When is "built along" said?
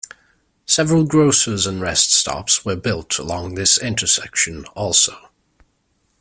2.75-3.53